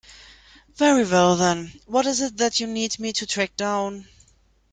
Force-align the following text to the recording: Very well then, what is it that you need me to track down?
Very 0.77 1.03
well 1.07 1.35
then, 1.35 1.79
what 1.85 2.07
is 2.07 2.21
it 2.21 2.37
that 2.37 2.59
you 2.59 2.65
need 2.65 2.97
me 2.97 3.13
to 3.13 3.27
track 3.27 3.55
down? 3.55 4.07